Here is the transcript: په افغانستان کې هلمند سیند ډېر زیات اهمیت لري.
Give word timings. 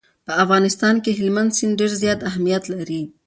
په 0.25 0.31
افغانستان 0.43 0.95
کې 1.03 1.11
هلمند 1.19 1.51
سیند 1.57 1.77
ډېر 1.79 1.91
زیات 2.01 2.19
اهمیت 2.29 2.63
لري. 2.73 3.01